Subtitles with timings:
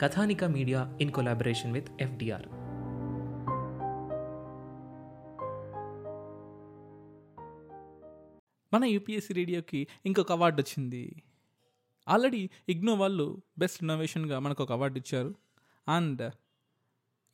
[0.00, 2.46] Kathanika media in collaboration with FDR.
[8.74, 11.22] మన UPSC రేడియోకి ఇంకొక అవార్డు వచ్చింది.
[12.08, 15.34] ఆల్రెడీ ఇగ్నో వాళ్ళు బెస్ట్ ఇన్నోవేషన్గా మనకు ఒక అవార్డు ఇచ్చారు.
[15.88, 16.32] And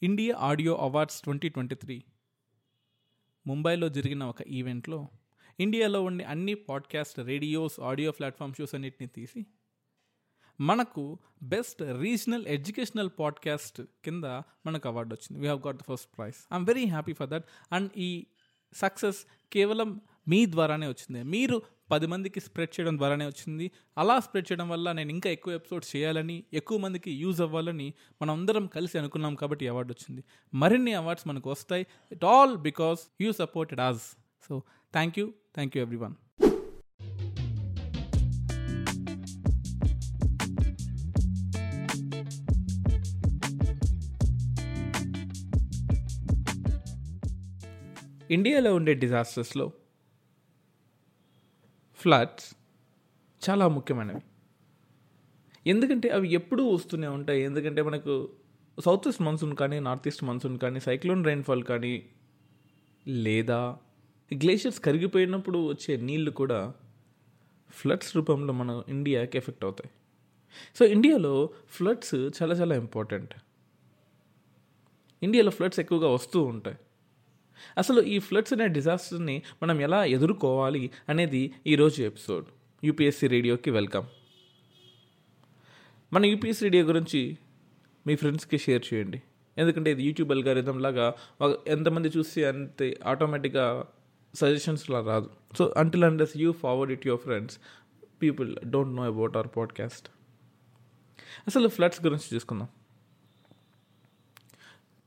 [0.03, 2.05] India audio awards twenty twenty three
[3.47, 5.09] ముంబైలో జరిగిన ఒక ఈవెంట్లో
[5.61, 9.47] ఇండియాలో ఉండే అన్ని podcast radios audio platform shows అన్నిటిని తీసి
[10.61, 14.25] మనకు బెస్ట్ రీజనల్ ఎడ్యుకేషనల్ పాడ్కాస్ట్ కింద
[14.67, 15.41] మనకు అవార్డు వచ్చింది.
[15.41, 18.27] We have got the first prize I'm very happy for that and ఈ
[18.77, 19.17] సక్సెస్
[19.53, 21.23] కేవలం మీ ద్వారానే వచ్చింది.
[21.23, 23.71] మీరు పది మందికి స్ప్రెడ్ చేయడం ద్వారానే వచ్చింది.
[23.99, 28.67] అలా స్ప్రెడ్ చేయడం వల్ల నేను ఇంకా ఎక్కువ ఎపిసోడ్స్ చేయాలని ఎక్కువ మందికి యూజ్ అవ్వాలని మనం అందరం
[28.67, 30.25] కలిసి అనుకున్నాం కాబట్టి అవార్డు వచ్చింది.
[30.55, 31.87] మరిన్ని అవార్డ్స్ మనకు వస్తాయి.
[32.13, 33.99] It all because you supported us
[34.49, 34.63] so
[34.93, 36.15] thank you thank you everyone
[48.31, 49.73] ఇండియాలో ఉండే డిజాస్టర్స్లో
[51.95, 52.55] ఫ్లడ్స్
[53.51, 54.21] చాలా ముఖ్యమైనవి.
[55.67, 57.43] ఎందుకంటే అవి ఎప్పుడూ వస్తూనే ఉంటాయి.
[57.43, 58.29] ఎందుకంటే మనకు
[58.85, 62.07] సౌత్ ఈస్ట్ మాన్సూన్ కానీ నార్త్ ఈస్ట్ మాన్సూన్ కానీ సైక్లోన్ రైన్ఫాల్ కానీ
[63.07, 63.77] లేదా
[64.35, 66.75] గ్లేషియర్స్ కరిగిపోయినప్పుడు వచ్చే నీళ్ళు కూడా
[67.71, 69.91] ఫ్లడ్స్ రూపంలో మన ఇండియాకి ఎఫెక్ట్ అవుతాయి.
[70.79, 73.35] సో ఇండియాలో ఫ్లడ్స్ చాలా చాలా ఇంపార్టెంట్.
[75.23, 76.77] ఇండియాలో ఫ్లడ్స్ ఎక్కువగా వస్తూ ఉంటాయి.
[77.79, 82.47] అసలు ఈ ఫ్లడ్స్ అనే డిజాస్టర్ని మనం ఎలా ఎదుర్కోవాలి అనేది ఈరోజు ఎపిసోడ్.
[82.85, 84.05] యూపీఎస్సీ రేడియోకి వెల్కమ్.
[86.13, 87.39] మన యూపీఎస్సీ రేడియో గురించి
[88.07, 89.23] మీ ఫ్రెండ్స్కి షేర్ చేయండి.
[89.59, 91.15] ఎందుకంటే ఇది యూట్యూబ్ అల్గారిథం లాగా
[91.67, 93.87] ఎంతమంది చూసి అంతే ఆటోమేటిక్గా
[94.35, 95.31] సజెషన్స్లా రాదు.
[95.59, 97.59] So until unless you forward it your friends
[98.23, 100.09] people don't know about our podcast
[101.47, 102.69] అసలు ఫ్లడ్స్ గురించి చూసుకుందాం.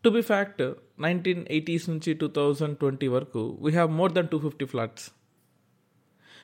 [0.04, 4.40] To be fact nineteen eighties నుంచి టూ థౌజండ్ ట్వంటీ వరకు we have more than two
[4.40, 5.12] fifty floods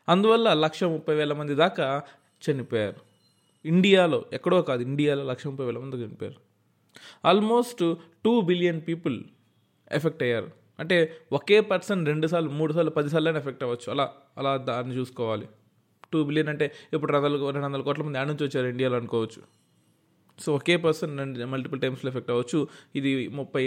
[0.09, 2.03] అందువల్ల లక్ష ముప్పై వేల మంది దాకా
[2.51, 2.95] చనిపోయారు.
[3.65, 6.35] ఇండియాలో ఎక్కడో కాదు ఇండియాలో లక్ష ముప్పై వేల మంది చనిపోయారు.
[7.25, 7.95] Almost
[8.25, 9.23] two billion people
[9.91, 10.51] affect అయ్యారు.
[10.79, 13.91] అంటే ఒకే పర్సన్ రెండుసార్లు మూడు సార్లు పది సార్లు ఎఫెక్ట్ అవ్వచ్చు.
[13.91, 15.47] అలా అలా దాన్ని చూసుకోవాలి.
[16.13, 19.64] టూ బిలియన్ అంటే ఇప్పుడు రెండు వందల రెండు వందల కోట్ల మంది ఆడ నుంచి వచ్చారు ఇండియాలో అనుకోవచ్చు.
[20.39, 21.11] సో ఒకే పర్సన్
[21.53, 22.59] మల్టిపుల్ టైమ్స్లో ఎఫెక్ట్ అవ్వచ్చు.
[22.99, 23.63] ఇది ముప్పై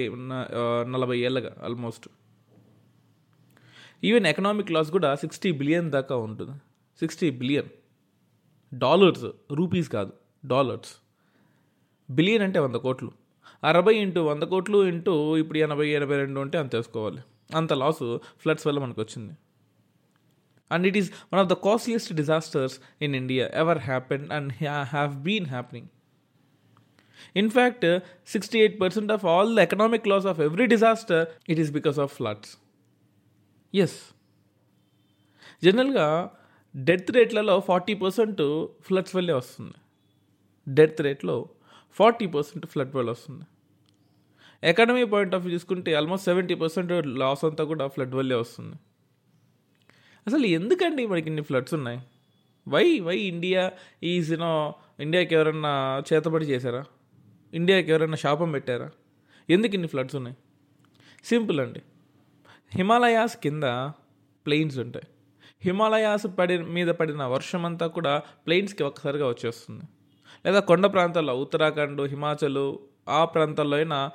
[0.95, 2.07] నలభై ఏళ్ళగా ఆల్మోస్ట్
[4.09, 6.55] ఈవెన్ ఎకనామిక్ లాస్ కూడా సిక్స్టీ బిలియన్ దాకా ఉంటుంది.
[7.01, 7.71] సిక్స్టీ బిలియన్
[8.73, 9.27] డాలర్స్
[9.59, 10.13] రూపీస్ కాదు
[10.53, 10.93] డాలర్స్
[12.09, 13.11] బిలియన్ అంటే వంద కోట్లు.
[13.63, 17.21] అరవై ఇంటూ వంద కోట్లు ఇంటూ ఇప్పుడు ఎనభై ఎనభై రెండు ఉంటే అంత వేసుకోవాలి.
[17.59, 18.03] అంత లాస్
[18.43, 19.35] ఫ్లడ్స్ వల్ల మనకు వచ్చింది
[20.71, 24.53] and it is one of the costliest disasters in India ever happen and
[24.93, 25.89] have been happening
[27.37, 31.97] In fact, eight 68% of all the economic loss of every disaster, it is because
[31.97, 32.57] of floods.
[33.75, 34.15] Yes
[35.65, 36.31] జనరల్గా
[36.77, 39.75] death రేట్లలో forty percent floods వల్లే వస్తుంది.
[40.69, 41.49] Death రేట్లో
[41.93, 43.45] forty percent flood వల్ల వస్తుంది.
[44.65, 48.77] Economy point of view చూసుకుంటే almost seventy percent loss అంతా కూడా ఫ్లడ్ వల్లే వస్తుంది.
[50.27, 52.01] అసలు ఎందుకండి మనకి ఇన్ని ఫ్లడ్స్ ఉన్నాయి?
[52.69, 53.73] Why why India
[54.03, 56.85] is you know ఇండియాకి ఎవరన్నా చేతబడి చేశారా?
[57.55, 58.91] ఇండియాకి ఎవరైనా శాపం పెట్టారా?
[59.51, 60.37] ఎందుకు ఇన్ని ఫ్లడ్స్ ఉన్నాయి?
[61.25, 61.83] సింపుల్ అండి.
[62.75, 63.63] హిమాలయాస్ కింద
[64.47, 65.07] ప్లెయిన్స్ ఉంటాయి.
[65.65, 69.85] హిమాలయాస్ పడి మీద పడిన వర్షం అంతా కూడా ప్లెయిన్స్కి ఒక్కసారిగా వచ్చేస్తుంది.
[70.47, 72.77] లేదా కొండ ప్రాంతాల్లో ఉత్తరాఖండ్ హిమాచల్
[73.09, 74.11] ఆ ప్రాంతాల్లో అయినా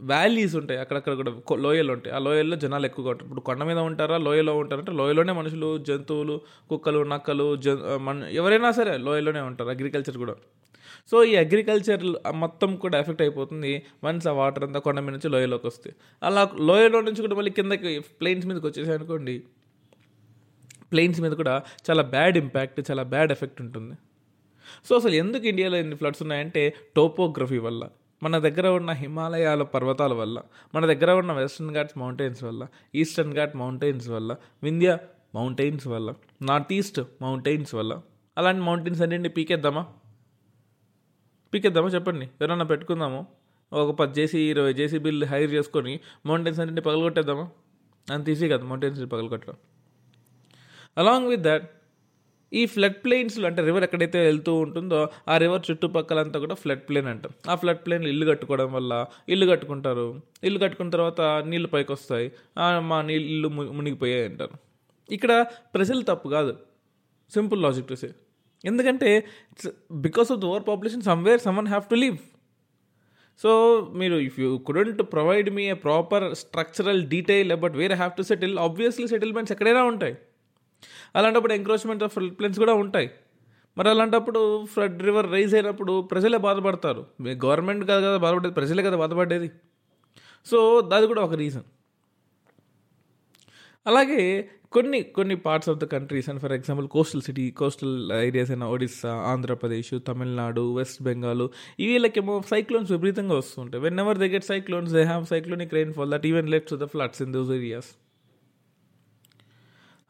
[0.00, 0.80] వ్యాలీస్ ఉంటాయి.
[0.80, 2.16] అక్కడక్కడ కూడా లోయలు ఉంటాయి.
[2.16, 3.24] ఆ లోయల్లో జనాలు ఎక్కువగా ఉంటారు.
[3.24, 4.16] ఇప్పుడు కొండ మీద ఉంటారా?
[4.16, 9.70] లోయలో ఉంటారంటే లోయలోనే మనుషులు జంతువులు కుక్కలు నక్కలు జన్ మన ఎవరైనా సరే లోయలోనే ఉంటారు.
[9.70, 10.34] అగ్రికల్చర్ కూడా.
[11.10, 12.04] సో ఈ అగ్రికల్చర్
[12.34, 13.82] మొత్తం కూడా ఎఫెక్ట్ అయిపోతుంది.
[14.04, 17.98] వన్స్ ఆ వాటర్ అంతా కొండ మీద నుంచి లోయలోకి వస్తాయి అలా లోయలో నుంచి కూడా మళ్ళీ కిందకి
[17.98, 19.42] ప్లెయిన్స్ మీదకి వచ్చేసాయి అనుకోండి.
[20.92, 23.94] ప్లెయిన్స్ మీద కూడా చాలా బ్యాడ్ ఇంపాక్ట్ చాలా బ్యాడ్ ఎఫెక్ట్ ఉంటుంది.
[24.88, 27.88] సో అసలు ఎందుకు ఇండియాలో ఎన్ని ఫ్లడ్స్ ఉన్నాయంటే టోపోగ్రఫీ వల్ల.
[28.22, 30.42] మన దగ్గర ఉన్న హిమాలయాల పర్వతాల వల్ల.
[30.74, 32.66] మన దగ్గర ఉన్న వెస్టర్న్ ఘాట్స్ మౌంటైన్స్ వల్ల.
[32.94, 34.36] ఈస్టర్న్ ఘాట్ మౌంటైన్స్ వల్ల.
[34.62, 34.98] వింధ్య
[35.34, 36.14] మౌంటైన్స్ వల్ల.
[36.42, 38.00] నార్త్ ఈస్ట్ మౌంటైన్స్ వల్ల.
[38.38, 39.86] అలాంటి మౌంటైన్స్ అన్నింటినీ పీకేద్దామా?
[41.54, 42.26] పీకేద్దామా చెప్పండి?
[42.40, 43.20] ఎవరన్నా పెట్టుకుందాము?
[43.72, 45.94] ఒక పది జేసీ ఇరవై జేసీ బిల్ హైర్ చేసుకొని
[46.26, 47.46] మౌంటైన్స్ అన్నింటినీ పగలగొట్టేద్దామా?
[48.12, 49.56] అంత ఈజీ కదా మౌంటైన్స్ పగలగొట్టడం.
[50.98, 51.66] అలాంగ్ విత్ దట్
[52.52, 54.98] ఈ ఫ్లడ్ ప్లేన్స్లో అంటే రివర్ ఎక్కడైతే వెళ్తూ ఉంటుందో
[55.28, 57.32] ఆ రివర్ చుట్టుపక్కలంతా కూడా ఫ్లడ్ ప్లేన్ అంటాం.
[57.50, 58.92] ఆ ఫ్లడ్ ప్లేన్లు ఇల్లు కట్టుకోవడం వల్ల
[59.28, 60.06] ఇల్లు కట్టుకుంటారు.
[60.44, 62.26] ఇల్లు కట్టుకున్న తర్వాత నీళ్ళు పైకి వస్తాయి
[62.90, 64.56] మా నీళ్ళు ఇల్లు మునిగిపోయాయి అంటారు
[65.12, 65.32] ఇక్కడ
[65.74, 66.54] ప్రజలు తప్పు కాదు.
[67.34, 68.10] Simple logic to say.
[68.64, 69.10] ఎందుకంటే
[70.06, 72.18] because of the over population somewhere someone have to leave.
[73.42, 73.50] So
[74.00, 78.54] మీరు if you couldn't provide me a proper structural detail about where have to settle
[78.58, 80.14] obviously settlements ఎక్కడైనా ఉంటాయి.
[81.16, 83.10] అలాంటప్పుడు encroachment of planes కూడా ఉంటాయి.
[83.78, 84.40] మరి అలాంటప్పుడు
[84.72, 87.02] flood river rise అయినప్పుడు ప్రజలే బాధపడతారు.
[87.44, 89.48] గవర్నమెంట్ కాదు కదా బాధపడేది ప్రజలే కదా బాధపడేది.
[90.46, 90.58] సో
[90.96, 91.66] అది కూడా ఒక రీజన్
[93.86, 94.22] అలాగే
[94.74, 99.12] కొన్ని కొన్ని parts of the countries and for example coastal city coastal areas అయిన ఒడిస్సా
[99.32, 101.48] ఆంధ్రప్రదేశ్ తమిళనాడు వెస్ట్ బెంగాల్
[101.78, 103.82] వీళ్ళకేమో సైక్లోన్స్ విపరీతంగా వస్తుంటాయి.
[103.82, 106.84] Whenever they get cyclones they have cyclonic rainfall that even left to the
[106.84, 107.90] floods in those areas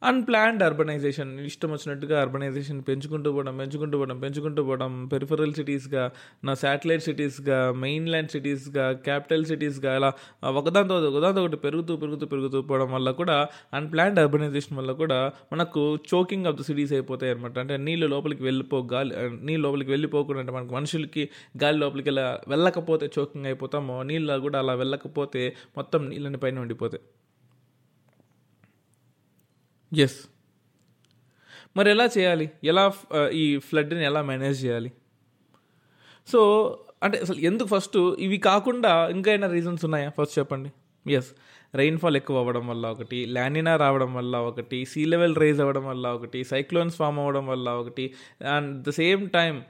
[0.09, 5.09] unplanned urbanisation ఇష్టం వచ్చినట్టుగా urbanisation పెంచుకుంటూ పోవడం పెంచుకుంటూ పోవడం పెంచుకుంటూ పోవడం.
[5.13, 6.11] పెరిఫరల్ సిటీస్గా
[6.45, 10.13] నా శాటిలైట్ సిటీస్గా మెయిన్ ల్యాండ్ సిటీస్గా క్యాపిటల్ సిటీస్గా ఇలా
[10.43, 16.47] ఒకదాంతో ఒకదాంతో ఒకటి పెరుగుతూ పెరుగుతూ పెరుగుతూ పోవడం వల్ల కూడా అన్ప్లాన్డ్ అర్బనైజేషన్ వల్ల కూడా మనకు చోకింగ్
[16.47, 20.75] ఆఫ్ ద సిటీస్ అయిపోతాయి అనమాట అంటే నీళ్ళు లోపలికి వెళ్ళిపో గాలి నీళ్ళు లోపలికి వెళ్ళిపోకుండా అంటే మనకు
[20.75, 21.29] మనుషులకి
[21.65, 27.24] గాలి లోపలికి ఇలా వెళ్ళకపోతే చోకింగ్ అయిపోతామో నీళ్ళు కూడా అలా వెళ్ళకపోతే మొత్తం నీళ్ళని పైన ఉండిపోతాయి.
[30.03, 30.19] ఎస్
[31.77, 32.47] మరి ఎలా చేయాలి?
[32.65, 32.93] ఎలా
[33.33, 34.91] ఈ ఫ్లడ్ని ఎలా మేనేజ్ చేయాలి?
[36.29, 36.41] సో
[37.03, 40.11] అంటే అసలు ఎందుకు ఫస్ట్ ఇవి కాకుండా ఇంకా ఏమైనా రీజన్స్ ఉన్నాయా?
[40.19, 40.71] ఫస్ట్ చెప్పండి.
[41.07, 41.31] ఎస్
[41.75, 46.45] రెయిన్ఫాల్ ఎక్కువ అవ్వడం వల్ల ఒకటి లానినా రావడం వల్ల ఒకటి సీ లెవెల్ రైజ్ అవ్వడం వల్ల ఒకటి
[46.45, 48.15] సైక్లోన్స్ ఫామ్ అవ్వడం వల్ల ఒకటి
[48.55, 49.65] and the same time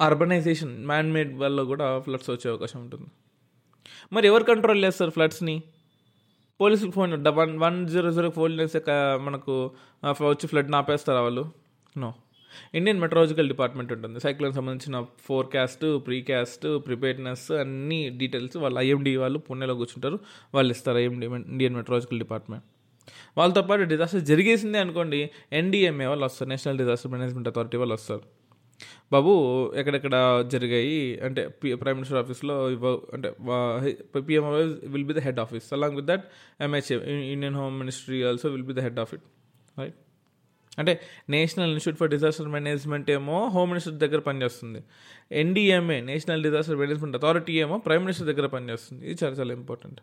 [0.00, 3.08] urbanisation manmade వల్ల కూడా ఫ్లడ్స్ వచ్చే అవకాశం ఉంటుంది.
[4.12, 5.62] మరి ఎవరు కంట్రోల్ చేస్తారు ఫ్లడ్స్ని
[6.60, 8.80] పోలీసులకు phone one one zero zero phone చేస్తే
[9.26, 9.52] మనకు
[10.30, 11.44] వచ్చి ఫ్లడ్ని ఆపేస్తారా వాళ్ళు?
[12.02, 12.08] నో.
[12.78, 14.20] ఇండియన్ మెట్రాలజికల్ డిపార్ట్మెంట్ ఉంటుంది.
[14.24, 20.18] సైక్లోన్ సంబంధించిన ఫోర్కాస్ట్ ప్రీకాస్ట్ ప్రిపేర్నెస్ అన్ని డీటెయిల్స్ వాళ్ళు ఐఎండి వాళ్ళు పుణెలో కూర్చుంటారు.
[20.54, 22.64] వాళ్ళు ఇస్తారు ఐఎండి ఇండియన్ మెట్రాలజికల్ డిపార్ట్మెంట్.
[23.38, 25.20] వాళ్ళతో పాటు డిజాస్టర్ జరిగేసిందే అనుకోండి
[25.60, 28.24] ఎన్డీఎంఏ వాళ్ళు వస్తారు నేషనల్ డిజాస్టర్ మేనేజ్మెంట్ అథారిటీ వాళ్ళు వస్తారు.
[29.14, 29.32] బాబు
[29.80, 30.16] ఎక్కడెక్కడ
[30.54, 30.98] జరిగాయి?
[31.26, 31.42] అంటే
[31.82, 33.30] ప్రైమ్ మినిస్టర్ ఆఫీస్లో ఇవ్వ అంటే
[34.28, 34.50] PMO
[34.94, 36.26] will be the head office along with that
[36.66, 36.98] MHA
[37.34, 39.26] Indian home ministry also will be the head of it
[39.80, 39.98] right
[40.80, 40.92] అంటే
[41.34, 44.80] national institute for disaster management ఏమో హోమ్ మినిస్టర్ దగ్గర పనిచేస్తుంది.
[45.42, 49.02] NDMA national disaster management authority ఏమో prime minister దగ్గర పనిచేస్తుంది.
[49.10, 50.00] ఇది చాలా చాలా ఇంపార్టెంట్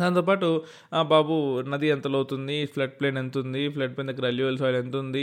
[0.00, 0.62] దాంతోపాటు
[0.92, 2.66] ఆ బాబు నది ఎంత లోతుంది?
[2.66, 5.22] ఫ్లడ్ ప్లేన్ ఎంత ఉంది ఫ్లడ్ ప్లేన్ దగ్గర అల్యూవల్ సాయిల్ ఎంత ఉంది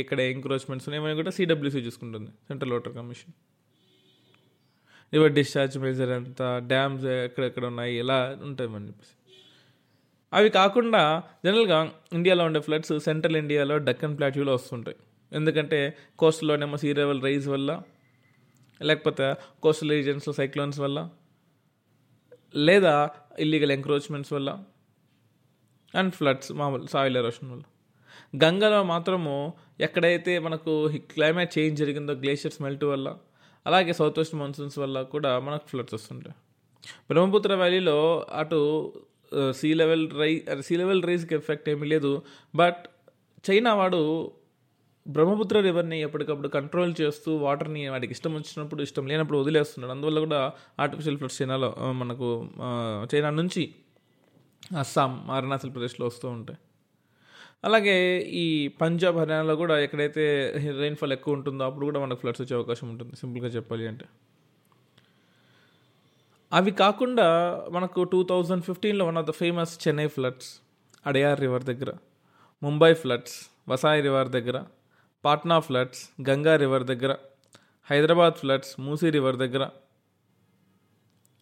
[0.00, 1.00] ఎక్కడ ఎంక్రోచ్మెంట్స్ ఉన్నాయి?
[1.02, 3.34] ఇవన్నీ కూడా సిడబ్ల్యూసీ చూసుకుంటుంది central water commission.
[5.14, 7.98] River discharge measure ఎంత డ్యామ్స్ ఎక్కడెక్కడ ఉన్నాయి?
[7.98, 9.14] ఎలా ఉంటాయని చెప్పేసి.
[10.32, 14.96] అవి కాకుండా జనరల్గా ఇండియాలో ఉండే ఫ్లడ్స్ సెంట్రల్ ఇండియాలో డక్కన్ ప్లాట్యూలో వస్తుంటాయి.
[15.32, 17.82] ఎందుకంటే కోస్టల్లోనేమో సీ లెవెల్ రైజ్ వల్ల
[18.82, 21.08] లేకపోతే కోస్టల్ రీజన్స్లో సైక్లోన్స్ వల్ల
[22.56, 23.10] లేదా
[23.44, 24.50] ఇల్లీగల్ ఎంక్రోచ్మెంట్స్ వల్ల
[25.94, 27.64] అండ్ ఫ్లడ్స్ మామూలు సాయిల్ ఎరోషన్ వల్ల.
[28.42, 29.34] గంగలో మాత్రము
[29.80, 30.72] ఎక్కడైతే మనకు
[31.14, 33.08] క్లైమేట్ చేంజ్ జరిగిందో గ్లేషియర్స్ మెల్ట్ వల్ల
[33.66, 36.36] అలాగే సౌత్ వెస్ట్ మాన్సూన్స్ వల్ల కూడా మనకు ఫ్లడ్స్ వస్తుంటాయి.
[37.10, 37.98] బ్రహ్మపుత్ర వ్యాలీలో
[38.34, 38.60] అటు
[39.50, 42.12] సీ లెవెల్ రై సీ లెవెల్ రైజ్కి ఎఫెక్ట్ ఏమీ లేదు
[42.56, 42.80] బట్
[43.44, 44.00] చైనా వాడు
[45.16, 49.92] బ్రహ్మపుత్ర రివర్ని ఎప్పటికప్పుడు కంట్రోల్ చేస్తూ వాటర్ని వాడికి ఇష్టం వచ్చినప్పుడు ఇష్టం లేనప్పుడు వదిలేస్తున్నాడు.
[49.92, 50.40] అందువల్ల కూడా
[50.78, 51.70] ఆర్టిఫిషియల్ ఫ్లడ్స్ చైనాలో
[52.02, 52.28] మనకు
[53.12, 53.62] చైనా నుంచి
[54.80, 56.58] అస్సాం అరుణాచల్ ప్రదేశ్లో వస్తూ ఉంటాయి.
[57.64, 57.96] అలాగే
[58.42, 58.46] ఈ
[58.80, 60.24] పంజాబ్ హర్యానాలో కూడా ఎక్కడైతే
[60.82, 63.14] రెయిన్ఫాల్ ఎక్కువ ఉంటుందో అప్పుడు కూడా మనకు ఫ్లడ్స్ వచ్చే అవకాశం ఉంటుంది.
[63.16, 64.06] సింపుల్గా చెప్పాలి అంటే.
[66.52, 67.26] అవి కాకుండా
[67.70, 70.48] మనకు టూ థౌజండ్ ఫిఫ్టీన్లో one of the famous Chennai floods
[71.06, 71.90] Adyar river దగ్గర
[72.62, 73.36] ముంబై ఫ్లడ్స్
[73.68, 74.58] వసాయి రివర్ దగ్గర
[75.24, 77.16] పాట్నా ఫ్లడ్స్ గంగా రివర్ దగ్గర
[77.90, 79.68] హైదరాబాద్ ఫ్లడ్స్ మూసీ రివర్ దగ్గర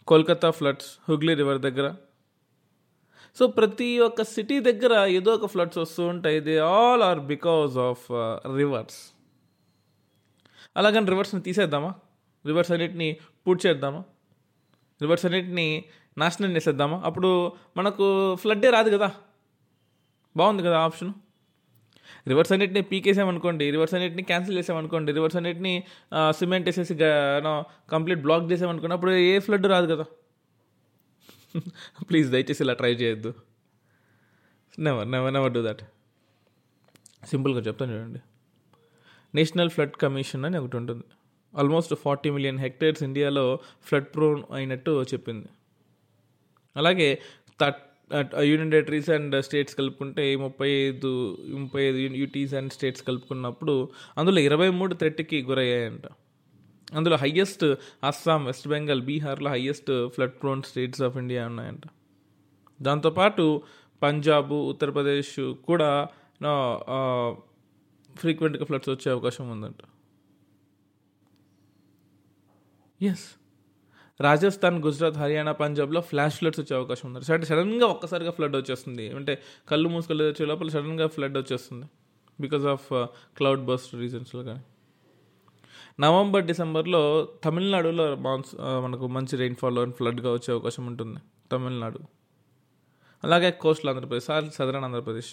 [0.06, 1.94] కోల్కతా ఫ్లడ్స్ హుగ్లీ రివర్ దగ్గర.
[3.38, 6.40] సో ప్రతి ఒక్క సిటీ దగ్గర ఏదో ఒక ఫ్లడ్స్ వస్తూ ఉంటాయి.
[6.40, 8.06] They all are because of
[8.56, 9.12] rivers
[10.76, 11.94] అలాగని రివర్స్ని తీసేద్దామా?
[12.46, 13.16] రివర్స్ అన్నిటిని
[13.46, 14.04] పూర్తి చేద్దామా?
[15.02, 15.84] రివర్స్ అన్నిటిని
[16.18, 17.02] నాశనం చేసేద్దామా?
[17.04, 19.12] అప్పుడు మనకు ఫ్లడ్డే రాదు కదా.
[20.36, 21.12] బాగుంది కదా ఆప్షన్?
[22.28, 25.84] రివర్స్ అన్నిటిని పీకేసామనుకోండి రివర్స్ అన్నిటిని క్యాన్సిల్ చేసామనుకోండి రివర్స్ అన్నిటిని
[26.30, 26.94] సిమెంట్ వేసేసి
[27.90, 30.04] కంప్లీట్ బ్లాక్ చేసామనుకోండి అప్పుడు ఏ ఫ్లడ్ రాదు కదా.
[32.10, 33.34] ప్లీజ్ దయచేసి ఇలా ట్రై చేయొద్దు.
[34.78, 35.82] Never never never do that
[37.26, 38.20] సింపుల్గా చెప్తాను చూడండి.
[39.34, 41.04] నేషనల్ ఫ్లడ్ కమిషన్ అని ఒకటి ఉంటుంది.
[41.54, 45.46] ఆల్మోస్ట్ ఫార్టీ మిలియన్ హెక్టేర్స్ ఇండియాలో ఫ్లడ్ ప్రోన్ అయినట్టు చెప్పింది.
[46.76, 47.22] అలాగే
[47.60, 47.78] third
[48.50, 51.10] union territories and states కలుపుకుంటే ముప్పై ఐదు
[51.62, 53.74] ముప్పై ఐదు యూటీస్ అండ్ స్టేట్స్ కలుపుకున్నప్పుడు
[54.18, 56.06] అందులో ఇరవై మూడు థ్రెట్కి గురయ్యాయంట.
[56.94, 57.64] అందులో హయ్యెస్ట్
[58.04, 61.84] అస్సాం వెస్ట్ బెంగాల్ బీహార్లో highest flood prone states of India ఉన్నాయంట.
[62.82, 63.44] దాంతోపాటు
[64.02, 65.36] పంజాబ్ ఉత్తరప్రదేశ్
[65.66, 65.90] కూడా
[68.16, 69.82] ఫ్రీక్వెంట్గా ఫ్లడ్స్ వచ్చే అవకాశం ఉందంట.
[73.00, 73.26] ఎస్
[74.20, 77.26] రాజస్థాన్ గుజరాత్ హర్యానా పంజాబ్లో ఫ్లాష్ ఫ్లడ్స్ వచ్చే అవకాశం ఉంది.
[77.26, 79.04] సడన్ సడన్గా ఒక్కసారిగా ఫ్లడ్ వచ్చేస్తుంది.
[79.18, 79.34] అంటే
[79.70, 81.86] కళ్ళు మూసుకళ్ళు వచ్చే లోపల సడన్గా ఫ్లడ్ వచ్చేస్తుంది.
[82.40, 82.86] బికాస్ ఆఫ్
[83.38, 84.62] క్లౌడ్ బస్ట్ రీజన్స్లో కానీ
[86.00, 87.02] నవంబర్ డిసెంబర్లో
[87.44, 88.50] తమిళనాడులో మాన్స్
[88.84, 91.20] మనకు మంచి రెయిన్ఫాల్ అండ్ ఫ్లడ్గా వచ్చే అవకాశం ఉంటుంది
[91.52, 92.00] తమిళనాడు.
[93.24, 94.26] అలాగే కోస్టల్ ఆంధ్రప్రదేశ్
[94.58, 95.30] సదరన్ ఆంధ్రప్రదేశ్.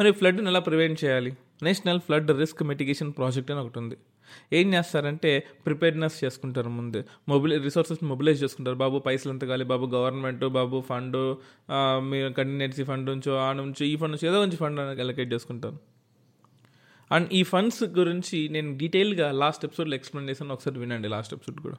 [0.00, 1.32] మరి ఫ్లడ్ని ఎలా ప్రివెంట్ చేయాలి?
[1.62, 3.96] National flood risk mitigation project అని ఒకటి ఉంది.
[4.52, 7.04] ఏం చేస్తారంటే ప్రిపేర్నెస్ చేసుకుంటారు ముందు.
[7.28, 8.76] మొబిలై రిసోర్సెస్ మొబిలైజ్ చేసుకుంటారు.
[8.76, 9.64] బాబు పైసలు ఎంత కావాలి?
[9.64, 11.16] బాబు గవర్నమెంట్ బాబు ఫండ్
[12.10, 15.78] మీరు కంటిన్యూన్సీ ఫండ్ నుంచో ఆ నుంచి ఈ ఫండ్ నుంచి ఏదో నుంచి ఫండ్ అలొకేట్ చేసుకుంటారు.
[17.12, 20.52] అండ్ ఈ ఫండ్స్ గురించి నేను డీటెయిల్గా లాస్ట్ ఎపిసోడ్లో ఎక్స్ప్లెయిన్ చేశాను.
[20.52, 21.76] ఒకసారి వినండి లాస్ట్ ఎపిసోడ్ కూడా.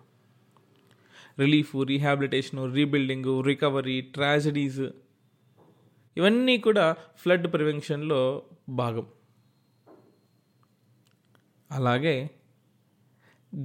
[1.39, 4.81] Relief rehabilitation rebuilding recovery tragedies
[6.19, 6.85] ఇవన్నీ కూడా
[7.21, 8.21] ఫ్లడ్ ప్రివెన్షన్లో
[8.81, 9.07] భాగం.
[11.69, 12.15] అలాగే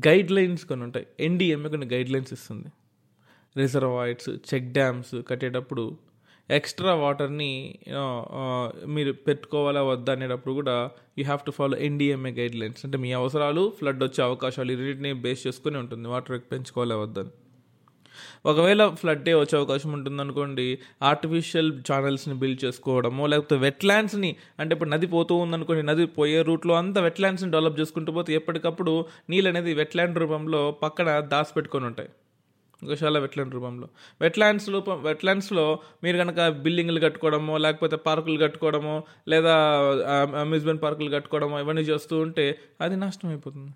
[0.06, 1.06] గైడ్ లైన్స్ కొన్ని ఉంటాయి.
[1.20, 2.70] ఎన్డీఎంఏ కొన్ని గైడ్ లైన్స్ ఇస్తుంది.
[3.56, 5.84] రిజర్వాయిడ్స్ చెక్ డ్యామ్స్ కట్టేటప్పుడు
[6.50, 7.52] ఎక్స్ట్రా వాటర్ని
[8.94, 10.74] మీరు పెట్టుకోవాలా వద్దా అనేటప్పుడు కూడా
[11.18, 12.30] you have to follow NDMA
[12.62, 16.08] guidelines అంటే మీ అవసరాలు ఫ్లడ్ వచ్చే అవకాశాలు ఈ రెండింటిని బేస్ చేసుకుని ఉంటుంది.
[16.08, 17.32] వాటర్ పెంచుకోవాలా వద్దని
[18.46, 20.66] ఒకవేళ ఫ్లడ్ డే వచ్చే అవకాశం ఉంటుంది అనుకోండి
[21.02, 24.30] ఆర్టిఫిషియల్ ఛానల్స్ని బిల్డ్ చేసుకోవడమో లేకపోతే వెట్లాండ్స్ని
[24.60, 28.94] అంటే ఇప్పుడు నది పోతూ ఉందనుకోండి నది పోయే రూట్లో అంతా వెట్లాండ్స్ని డెవలప్ చేసుకుంటూ పోతే ఎప్పటికప్పుడు
[29.30, 32.10] నీళ్ళు అనేది వెట్లాండ్ రూపంలో పక్కన దాచిపెట్టుకొని ఉంటాయి.
[32.82, 33.86] గోశాల వెట్లాండ్ రూపంలో.
[34.20, 35.64] వెట్లాండ్స్ రూపం వెట్లాండ్స్లో
[36.04, 38.96] మీరు కనుక బిల్డింగ్లు కట్టుకోవడమో లేకపోతే పార్కులు కట్టుకోవడమో
[39.28, 39.54] లేదా
[40.42, 42.46] అమ్యూజ్మెంట్ పార్కులు కట్టుకోవడమో ఇవన్నీ చేస్తూ ఉంటే
[42.80, 43.72] అది నాశనం అయిపోతుంది.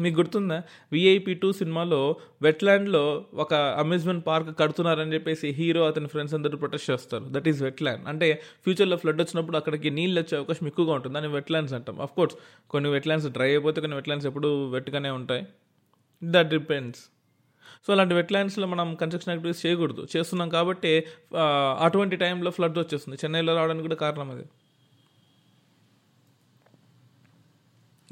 [0.00, 0.62] మీకు గుర్తుందా?
[0.92, 2.00] విఐపి టూ సినిమాలో
[2.42, 3.02] వెట్లాండ్లో
[3.34, 7.26] ఒక అమ్యూజ్మెంట్ పార్క్ కడుతున్నారని చెప్పేసి హీరో అతని ఫ్రెండ్స్ అందరూ ప్రొటెస్ట్ చేస్తారు.
[7.30, 8.28] దట్ ఈస్ వెట్లాండ్ అంటే
[8.62, 11.14] ఫ్యూచర్లో ఫ్లడ్ వచ్చినప్పుడు అక్కడికి నీళ్ళు వచ్చే అవకాశం ఎక్కువగా ఉంటుంది.
[11.14, 12.00] దాన్ని వెట్లాండ్స్ అంటాం.
[12.00, 12.36] అఫ్ కోర్స్
[12.70, 15.44] కొన్ని వెట్లాండ్స్ డ్రై అయిపోతే కొన్ని వెట్లాండ్స్ ఎప్పుడు వెట్గానే ఉంటాయి.
[16.24, 17.02] దట్ డిపెండ్స్
[17.86, 20.02] సో అలాంటి వెట్లాండ్స్లో మనం కన్స్ట్రక్షన్ యాక్టివిటీస్ చేయకూడదు.
[20.16, 20.92] చేస్తున్నాం కాబట్టి
[21.86, 23.18] అటువంటి టైంలో ఫ్లడ్ వచ్చేస్తుంది.
[23.24, 24.44] చెన్నైలో రావడానికి కూడా కారణం అది.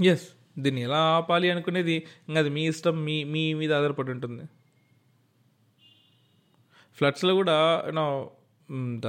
[0.09, 1.97] ఎస్ దీన్ని ఎలా ఆపాలి అనుకునేది?
[2.28, 4.44] ఇంకా అది మీ ఇష్టం మీ మీ మీద ఆధారపడి ఉంటుంది.
[6.99, 7.56] ఫ్లడ్స్లో కూడా
[7.88, 8.06] యూనో
[9.04, 9.09] ద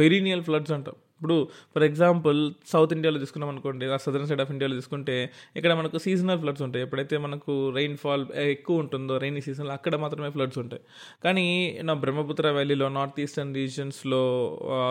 [0.00, 0.96] పెరీనియల్ ఫ్లడ్స్ అంటాం.
[1.16, 1.36] ఇప్పుడు
[1.74, 2.38] ఫర్ ఎగ్జాంపుల్
[2.70, 5.16] సౌత్ ఇండియాలో తీసుకున్నాం అనుకోండి ఆ సదర్న్ సైడ్ ఆఫ్ ఇండియాలో తీసుకుంటే
[5.58, 6.82] ఇక్కడ మనకు సీజనల్ ఫ్లడ్స్ ఉంటాయి.
[6.86, 8.24] ఎప్పుడైతే మనకు రెయిన్ ఫాల్
[8.54, 10.82] ఎక్కువ ఉంటుందో రైనీ సీజన్లో అక్కడ మాత్రమే ఫ్లడ్స్ ఉంటాయి.
[11.24, 11.46] కానీ
[11.88, 14.22] నా బ్రహ్మపుత్ర వ్యాలీలో నార్త్ ఈస్టర్న్ రీజన్స్లో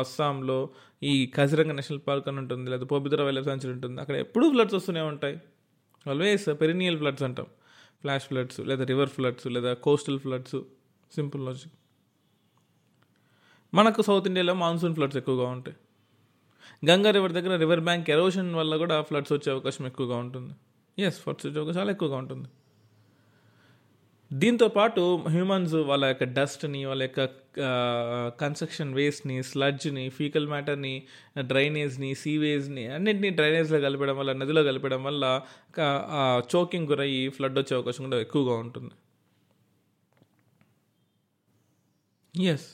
[0.02, 0.60] అస్సాంలో
[1.12, 5.04] ఈ కజిరంగ నేషనల్ పార్క్ అని ఉంటుంది లేదా పోబిద్ర వ్యాలీ సాంచురీ ఉంటుంది అక్కడ ఎప్పుడూ ఫ్లడ్స్ వస్తూనే
[5.14, 5.38] ఉంటాయి.
[6.08, 7.46] ఆల్వేస్ పెరినియల్ ఫ్లడ్స్ అంటాం.
[8.02, 10.56] ఫ్లాష్ ఫ్లడ్స్ లేదా రివర్ ఫ్లడ్స్ లేదా కోస్టల్ ఫ్లడ్స్
[11.16, 11.74] సింపుల్ లాజిక్
[13.74, 15.78] మనకు సౌత్ ఇండియాలో మాన్సూన్ ఫ్లడ్స్ ఎక్కువగా ఉంటాయి.
[16.90, 20.54] గంగా రివర్ దగ్గర రివర్ బ్యాంక్ ఎరోషన్ వల్ల కూడా ఫ్లడ్స్ వచ్చే అవకాశం ఎక్కువగా ఉంటుంది.
[21.02, 22.50] ఎస్ ఫ్లడ్స్ వచ్చే అవకాశం చాలా ఎక్కువగా ఉంటుంది.
[24.32, 25.02] దీంతో పాటు
[25.34, 27.22] హ్యూమన్స్ వాళ్ళ యొక్క డస్ట్ని వాళ్ళ యొక్క
[28.42, 30.94] కన్స్ట్రక్షన్ వేస్ట్ని స్లడ్జ్ని ఫీకల్ మ్యాటర్ని
[31.52, 35.24] డ్రైనేజ్ని సీవేజ్ని అన్నింటినీ డ్రైనేజ్లో కలిపడం వల్ల నదిలో కలిపడం వల్ల
[36.56, 38.94] చోకింగ్ గురయ్యి ఫ్లడ్ వచ్చే అవకాశం కూడా ఎక్కువగా ఉంటుంది.
[42.36, 42.68] ఎస్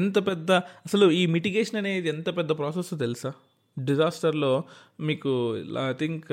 [0.00, 0.50] ఎంత పెద్ద
[0.86, 3.30] అసలు ఈ మిటిగేషన్ అనేది ఎంత పెద్ద ప్రాసెస్ తెలుసా?
[3.78, 4.64] డిజాస్టర్లో
[5.00, 5.56] మీకు
[5.88, 6.30] ఐ థింక్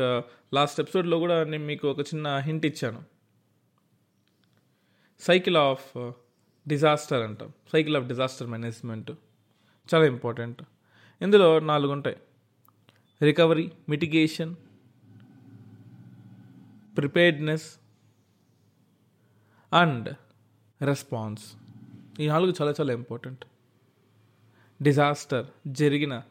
[0.54, 3.04] లాస్ట్ ఎపిసోడ్లో కూడా నేను మీకు ఒక చిన్న హింట్ ఇచ్చాను.
[5.20, 6.12] సైకిల్ ఆఫ్
[6.68, 7.54] డిజాస్టర్ అంటాం.
[7.72, 9.12] సైకిల్ ఆఫ్ డిజాస్టర్ మేనేజ్మెంట్
[9.94, 10.62] చాలా ఇంపార్టెంట్
[11.22, 12.18] ఇందులో నాలుగు ఉంటాయి.
[13.22, 14.56] Recovery mitigation
[16.98, 17.68] preparedness
[19.74, 20.16] and
[20.82, 21.54] response
[22.20, 23.46] ఈ నాలుగు చాలా చాలా ఇంపార్టెంట్
[24.82, 26.22] డిజాస్టర్ జరిగిన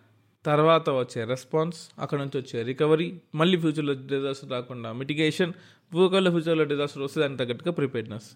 [0.45, 5.53] తర్వాత వచ్చే రెస్పాన్స్ అక్కడ నుంచి వచ్చే రికవరీ మళ్ళీ ఫ్యూచర్లో డిజాస్టర్ రాకుండా మిటిగేషన్
[5.95, 8.29] ఒకవేళ ఫ్యూచర్లో డిజాస్టర్ వస్తే దానికి తగ్గట్టుగా ప్రిపేర్నెస్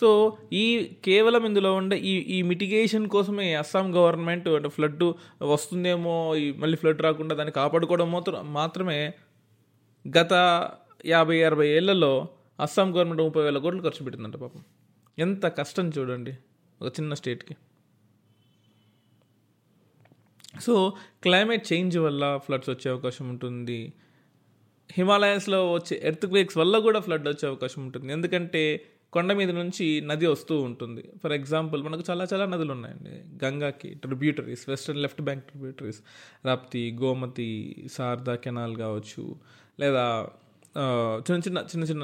[0.00, 0.64] సో ఈ
[1.04, 5.04] కేవలం ఇందులో ఉండే ఈ ఈ మిటిగేషన్ కోసమే అస్సాం గవర్నమెంట్ అంటే ఫ్లడ్
[5.42, 9.14] వస్తుందేమో ఈ మళ్ళీ ఫ్లడ్ రాకుండా దాన్ని కాపాడుకోవడం మాత్రం మాత్రమే
[10.04, 10.32] గత
[11.06, 12.28] యాభై అరవై ఏళ్ళలో
[12.60, 14.62] అస్సాం గవర్నమెంట్ ముప్పై వేల కోట్లు ఖర్చు పెట్టిందంట పాపం.
[15.18, 16.32] ఎంత కష్టం చూడండి
[16.82, 17.56] ఒక చిన్న స్టేట్కి
[20.60, 20.74] సో
[21.22, 23.92] క్లైమేట్ చేంజ్ వల్ల ఫ్లడ్స్ వచ్చే అవకాశం ఉంటుంది.
[24.90, 28.12] హిమాలయస్లో వచ్చే ఎర్త్ క్వేక్స్ వల్ల కూడా ఫ్లడ్ వచ్చే అవకాశం ఉంటుంది.
[28.12, 28.62] ఎందుకంటే
[29.12, 31.02] కొండ మీద నుంచి నది వస్తూ ఉంటుంది.
[31.22, 36.00] ఫర్ ఎగ్జాంపుల్ మనకు చాలా చాలా నదులు ఉన్నాయండి గంగాకి tributaries western left bank tributaries
[36.46, 37.50] Rapti Gomti
[37.96, 39.24] Sharda canal కావచ్చు
[39.80, 40.04] లేదా
[41.26, 42.02] చిన్న చిన్న చిన్న చిన్న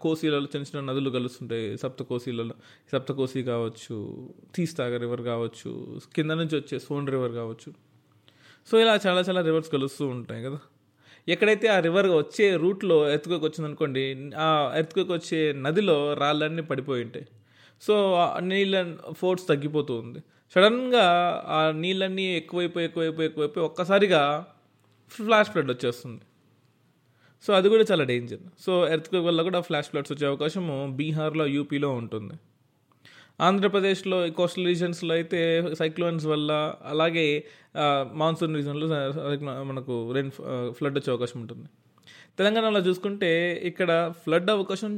[0.00, 1.66] కోసీలలో చిన్న చిన్న నదులు కలుస్తుంటాయి.
[1.82, 2.54] సప్త కోసీలలో
[2.92, 3.96] సప్త కోసి కావచ్చు
[4.54, 5.70] తీస్తాగ రివర్ కావచ్చు
[6.16, 7.70] కింద నుంచి వచ్చే సోన్ రివర్ కావచ్చు.
[8.70, 10.58] సో ఇలా చాలా చాలా రివర్స్ కలుస్తూ ఉంటాయి కదా.
[11.28, 17.26] ఎక్కడైతే ఆ రివర్ వచ్చే రూట్లో ఎత్తుకోకి వచ్చిందనుకోండి ఆ ఎత్తుకోకి వచ్చే నదిలో రాళ్ళన్నీ పడిపోయి ఉంటాయి.
[17.82, 20.18] సో నీళ్ళ ఫోర్స్ తగ్గిపోతూ ఉంది.
[20.54, 21.06] సడన్గా
[21.46, 24.46] ఆ నీళ్ళన్నీ ఎక్కువైపోయి ఎక్కువైపోయి ఎక్కువైపోయి ఒక్కసారిగా
[25.10, 26.20] ఫ్లాష్ ఫ్లడ్ వచ్చేస్తుంది.
[27.46, 31.90] సో అది కూడా చాలా డేంజర్ సో ఎర్త్క్వేక్ వల్ల కూడా ఫ్లాష్ ఫ్లడ్స్ వచ్చే అవకాశము బీహార్లో యూపీలో
[31.90, 32.34] ఉంటుంది.
[33.40, 35.40] ఆంధ్రప్రదేశ్లో కోస్టల్ రీజన్స్లో అయితే
[35.80, 36.52] సైక్లోన్స్ వల్ల
[36.92, 37.26] అలాగే
[38.20, 38.86] మాన్సూన్ రీజన్లో
[39.70, 40.30] మనకు రెయిన్
[40.78, 41.66] ఫ్లడ్ వచ్చే అవకాశం ఉంటుంది.
[42.38, 43.28] తెలంగాణలో చూసుకుంటే
[43.68, 43.90] ఇక్కడ
[44.24, 44.92] ఫ్లడ్ అవకాశం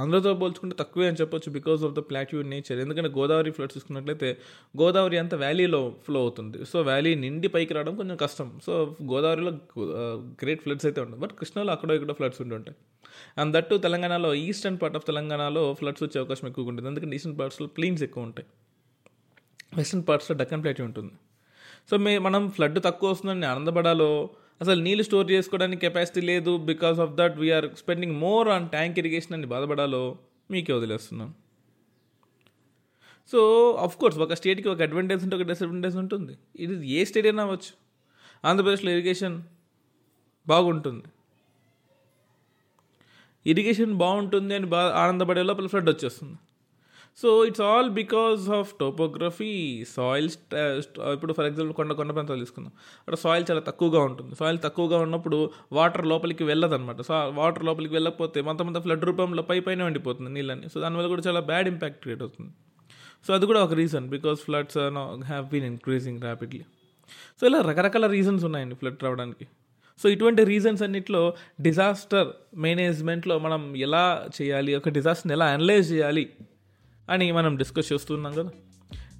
[0.00, 4.30] ఆంధ్రతో పోల్చుకుంటే తక్కువే అని చెప్పొచ్చు because of the plateau nature ఎందుకంటే గోదావరి ఫ్లడ్ చూసుకున్నట్లయితే
[4.80, 6.58] గోదావరి అంత వ్యాలీలో ఫ్లో అవుతుంది.
[6.70, 8.48] సో వ్యాలీ నిండి పైకి రావడం కొంచెం కష్టం.
[8.66, 8.72] సో
[9.12, 9.52] గోదావరిలో
[10.42, 11.20] గ్రేట్ ఫ్లడ్స్ అయితే ఉండవు.
[11.24, 12.78] బట్ కృష్ణలో అక్కడ ఇక్కడ ఫ్లడ్స్ ఉంటుంటాయి
[13.40, 17.68] అండ్ దట్టు తెలంగాణలో ఈస్టర్న్ పార్ట్ ఆఫ్ తెలంగాణలో ఫ్లడ్స్ వచ్చే అవకాశం ఎక్కువగా ఉంటుంది ఎందుకంటే ఈస్టర్న్ పార్ట్స్లో
[17.78, 18.48] ప్లీన్స్ ఎక్కువ ఉంటాయి
[19.78, 21.12] వెస్ట్రన్ పార్ట్స్లో డక్కన్ ప్లేట్ ఉంటుంది.
[21.90, 24.08] సో మే మనం ఫ్లడ్ తక్కువ వస్తుందని ఆనందపడాలో
[24.62, 29.34] అసలు నీళ్ళు స్టోర్ చేసుకోవడానికి కెపాసిటీ లేదు because of that we are spending more on tank irrigation
[29.36, 30.02] అని బాధపడాలో
[30.50, 31.34] మీకే వదిలేస్తున్నాను.
[33.32, 33.40] సో
[33.86, 36.34] అఫ్ కోర్స్ ఒక స్టేట్కి ఒక అడ్వాంటేజ్ ఉంటే ఒక డిసడ్వాంటేజ్ ఉంటుంది.
[36.64, 37.72] ఇది ఏ స్టేట్ అయినా అవ్వచ్చు.
[38.48, 39.36] ఆంధ్రప్రదేశ్లో ఇరిగేషన్
[40.46, 41.08] బాగుంటుంది.
[43.46, 46.38] ఇరిగేషన్ బాగుంటుంది అని బా ఆనందపడే లోపల ఫ్లడ్ వచ్చేస్తుంది.
[47.20, 49.52] So it's all because of topography.
[49.94, 50.28] Soil
[51.14, 52.72] ఇప్పుడు ఫర్ ఎగ్జాంపుల్ కొండ కొండ ప్రాంతాలు తీసుకుందాం.
[53.00, 54.34] అక్కడ సాయిల్ చాలా తక్కువగా ఉంటుంది.
[54.40, 55.38] సాయిల్ తక్కువగా ఉన్నప్పుడు
[55.78, 57.00] వాటర్ లోపలికి వెళ్ళదన్నమాట.
[57.08, 60.68] సో వాటర్ లోపలికి వెళ్ళకపోతే మొత్తం మొత్తం ఫ్లడ్ రూపంలో పై పైన ఉండిపోతుంది నీళ్ళని.
[60.74, 62.52] సో దానివల్ల కూడా చాలా బ్యాడ్ ఇంపాక్ట్ క్రియేట్ అవుతుంది.
[63.26, 64.78] సో అది కూడా ఒక reason because floods
[65.30, 66.64] have been increasing rapidly.
[67.40, 69.46] So ఇలా రకరకాల రీజన్స్ ఉన్నాయండి ఫ్లడ్ రావడానికి.
[70.02, 76.30] సో ఇటువంటి రీజన్స్ అన్నిట్లో డిజాస్టర్ మేనేజ్మెంట్లో మనం ఎలా చేయాలి ఒక డిజాస్టర్ని ఎలా అనలైజ్ చేయాలి
[77.10, 78.50] అని మనం డిస్కస్ చేస్తున్నాం కదా.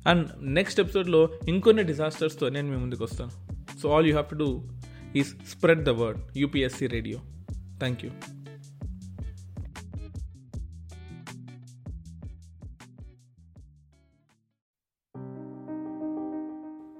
[0.06, 3.30] అండ్ నెక్స్ట్ ఎపిసోడ్లో ఇంకొన్ని డిజాస్టర్స్తో నేను మీ ముందుకు వస్తాను.
[3.78, 4.68] So all you have to do
[5.16, 7.18] is spread the word UPSC radio
[7.78, 8.10] thank you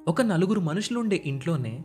[0.08, 1.84] ఒక నలుగురు మనుషులుండే ఇంట్లోనే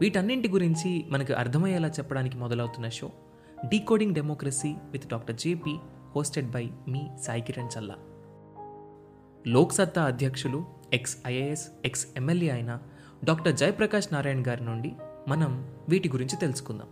[0.00, 3.10] వీటన్నింటి గురించి మనకు అర్థమయ్యేలా చెప్పడానికి మొదలవుతున్న show
[3.68, 5.78] decoding democracy with doctor JP
[6.16, 7.96] hosted by మీ సాయి కిరణ్ చల్లా
[9.46, 12.78] లోక్సత్తా అధ్యక్షులు ఎక్స్ ఐఏఎస్ ఎక్స్ ఎమ్మెల్యే అయిన
[13.24, 14.92] డాక్టర్ జయప్రకాష్ నారాయణ్ గారి నుండి
[15.28, 16.88] మనం వీటి గురించి తెలుసుకుందాం.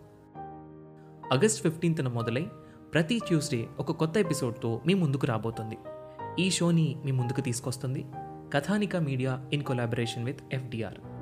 [1.33, 2.47] ఆగస్ట్ ఫిఫ్టీన్త్న మొదలై
[2.95, 5.79] ప్రతి ట్యూస్డే ఒక కొత్త ఎపిసోడ్తో మీ ముందుకు రాబోతుంది.
[6.38, 8.05] ఈ షోని మీ ముందుకు తీసుకొస్తుంది
[8.55, 11.15] Kathanika media in collaboration with FDR.